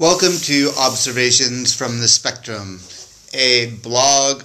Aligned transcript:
Welcome 0.00 0.38
to 0.42 0.70
Observations 0.78 1.74
from 1.74 1.98
the 1.98 2.06
Spectrum, 2.06 2.78
a 3.34 3.74
blog 3.82 4.44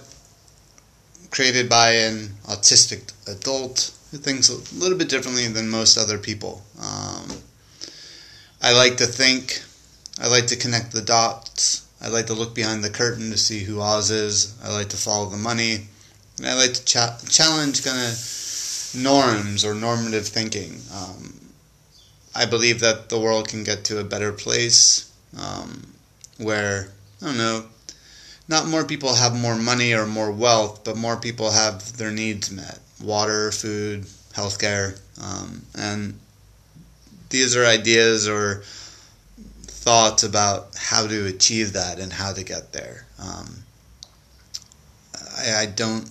created 1.29 1.69
by 1.69 1.91
an 1.91 2.29
autistic 2.45 3.13
adult 3.27 3.93
who 4.09 4.17
thinks 4.17 4.49
a 4.49 4.75
little 4.75 4.97
bit 4.97 5.09
differently 5.09 5.47
than 5.47 5.69
most 5.69 5.95
other 5.95 6.17
people. 6.17 6.63
Um, 6.81 7.27
I 8.63 8.73
like 8.73 8.97
to 8.97 9.05
think, 9.05 9.61
I 10.19 10.27
like 10.27 10.47
to 10.47 10.55
connect 10.55 10.91
the 10.91 11.03
dots, 11.03 11.85
I 12.01 12.07
like 12.07 12.25
to 12.27 12.33
look 12.33 12.55
behind 12.55 12.83
the 12.83 12.89
curtain 12.89 13.29
to 13.29 13.37
see 13.37 13.59
who 13.59 13.79
Oz 13.79 14.09
is, 14.09 14.59
I 14.63 14.73
like 14.73 14.89
to 14.89 14.97
follow 14.97 15.29
the 15.29 15.37
money, 15.37 15.85
and 16.39 16.47
I 16.47 16.55
like 16.55 16.73
to 16.73 16.83
cha- 16.83 17.19
challenge 17.29 17.85
kind 17.85 17.99
of 17.99 18.95
norms 18.99 19.63
or 19.63 19.75
normative 19.75 20.27
thinking. 20.27 20.81
Um, 20.91 21.51
I 22.33 22.47
believe 22.47 22.79
that 22.79 23.09
the 23.09 23.19
world 23.19 23.49
can 23.49 23.63
get 23.63 23.83
to 23.83 23.99
a 23.99 24.03
better 24.03 24.31
place 24.31 25.11
um, 25.39 25.93
where 26.37 26.89
I 27.21 27.25
don't 27.25 27.37
know, 27.37 27.65
not 28.47 28.67
more 28.67 28.85
people 28.85 29.13
have 29.15 29.39
more 29.39 29.55
money 29.55 29.93
or 29.93 30.05
more 30.05 30.31
wealth, 30.31 30.83
but 30.83 30.97
more 30.97 31.17
people 31.17 31.51
have 31.51 31.97
their 31.97 32.11
needs 32.11 32.51
met: 32.51 32.79
water, 33.01 33.51
food, 33.51 34.05
healthcare, 34.33 34.99
um, 35.21 35.63
and 35.77 36.19
these 37.29 37.55
are 37.55 37.65
ideas 37.65 38.27
or 38.27 38.63
thoughts 39.63 40.23
about 40.23 40.69
how 40.77 41.07
to 41.07 41.25
achieve 41.25 41.73
that 41.73 41.99
and 41.99 42.13
how 42.13 42.31
to 42.31 42.43
get 42.43 42.71
there. 42.71 43.05
Um, 43.19 43.63
I, 45.37 45.55
I 45.61 45.65
don't 45.65 46.09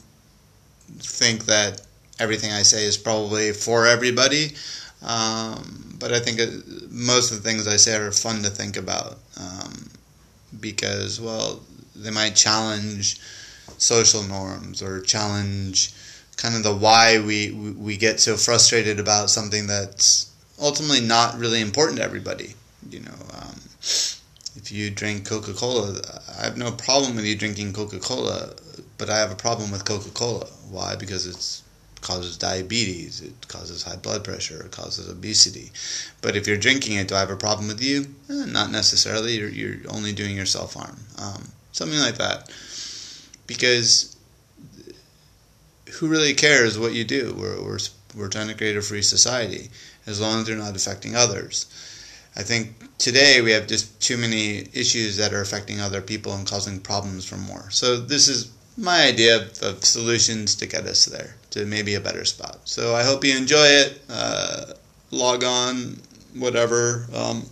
think 0.99 1.47
that 1.47 1.81
everything 2.23 2.53
I 2.53 2.63
say 2.63 2.85
is 2.85 2.97
probably 2.97 3.53
for 3.53 3.87
everybody. 3.87 4.55
Um, 5.05 5.97
but 5.99 6.13
I 6.13 6.21
think 6.21 6.41
most 6.91 7.31
of 7.33 7.43
the 7.43 7.49
things 7.49 7.67
I 7.67 7.77
say 7.77 7.97
are 7.97 8.13
fun 8.13 8.43
to 8.43 8.51
think 8.51 8.77
about 8.77 9.19
um, 9.41 9.91
because, 10.61 11.21
well, 11.21 11.61
they 11.95 12.11
might 12.11 12.35
challenge 12.35 13.21
social 13.79 14.23
norms 14.23 14.83
or 14.83 15.01
challenge 15.01 15.93
kind 16.37 16.55
of 16.55 16.63
the 16.63 16.75
why 16.75 17.21
we 17.21 17.51
we 17.79 17.97
get 17.97 18.19
so 18.19 18.37
frustrated 18.37 18.99
about 18.99 19.31
something 19.31 19.67
that's 19.67 20.33
ultimately 20.61 21.01
not 21.01 21.39
really 21.39 21.61
important 21.61 21.99
to 21.99 22.05
everybody. 22.05 22.55
You 22.91 23.01
know, 23.01 23.19
um, 23.35 23.61
if 24.57 24.71
you 24.73 24.91
drink 24.91 25.29
Coca 25.29 25.53
Cola, 25.53 26.01
I 26.39 26.45
have 26.45 26.57
no 26.57 26.73
problem 26.73 27.17
with 27.17 27.25
you 27.25 27.37
drinking 27.37 27.73
Coca 27.73 27.99
Cola, 27.99 28.55
but 28.99 29.11
I 29.11 29.19
have 29.19 29.31
a 29.31 29.37
problem 29.37 29.71
with 29.71 29.85
Coca 29.85 30.11
Cola. 30.11 30.47
Why? 30.71 30.97
Because 30.97 31.27
it's 31.27 31.63
causes 32.03 32.37
diabetes, 32.37 33.21
it 33.21 33.49
causes 33.49 33.85
high 33.85 33.97
blood 33.97 34.25
pressure, 34.25 34.65
it 34.65 34.73
causes 34.73 35.09
obesity. 35.09 35.71
But 36.21 36.37
if 36.37 36.47
you're 36.47 36.57
drinking 36.57 36.97
it, 36.97 37.09
do 37.09 37.15
I 37.15 37.21
have 37.21 37.31
a 37.31 37.37
problem 37.37 37.69
with 37.69 37.83
you? 37.83 38.15
Eh, 38.29 38.45
not 38.47 38.71
necessarily. 38.71 39.39
You're, 39.39 39.49
you're 39.49 39.77
only 39.89 40.13
doing 40.13 40.37
yourself 40.37 40.75
harm. 40.75 40.99
Um, 41.19 41.49
something 41.73 41.99
like 41.99 42.19
that. 42.19 42.53
Because 43.47 44.17
who 45.95 46.09
really 46.09 46.35
cares 46.35 46.79
what 46.79 46.93
you 46.93 47.05
do? 47.05 47.35
We're, 47.39 47.63
we're, 47.63 47.79
we're 48.17 48.29
trying 48.29 48.49
to 48.49 48.55
create 48.55 48.77
a 48.77 48.83
free 48.83 49.03
society 49.03 49.71
as 50.07 50.21
long 50.21 50.41
as 50.41 50.47
they're 50.47 50.57
not 50.57 50.77
affecting 50.77 51.15
others. 51.15 51.67
I 52.35 52.43
think 52.43 52.75
today 52.99 53.41
we 53.43 53.53
have 53.53 53.67
just 53.67 54.01
too 54.01 54.17
many 54.17 54.69
issues 54.73 55.19
that 55.19 55.33
are 55.33 55.41
affecting 55.43 55.81
other 55.81 56.01
people 56.01 56.35
and 56.35 56.47
causing 56.47 56.81
problems 56.81 57.25
for 57.27 57.37
more. 57.37 57.71
So 57.71 57.99
this 57.99 58.27
is 58.27 58.51
my 58.77 59.05
idea 59.05 59.37
of, 59.37 59.63
of, 59.63 59.85
solutions 59.85 60.55
to 60.57 60.67
get 60.67 60.87
us 60.87 61.05
there 61.05 61.37
to 61.53 61.65
maybe 61.65 61.95
a 61.95 62.01
better 62.01 62.25
spot. 62.25 62.59
So 62.65 62.95
I 62.95 63.03
hope 63.03 63.25
you 63.25 63.37
enjoy 63.37 63.67
it. 63.67 64.03
Uh, 64.11 64.73
log 65.11 65.45
on, 65.45 65.99
whatever. 66.35 67.07
Um, 67.15 67.47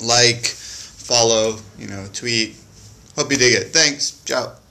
like, 0.00 0.46
follow, 0.46 1.58
you 1.78 1.88
know, 1.88 2.06
tweet. 2.12 2.56
Hope 3.16 3.30
you 3.30 3.38
dig 3.38 3.54
it. 3.54 3.72
Thanks. 3.72 4.22
Ciao. 4.24 4.61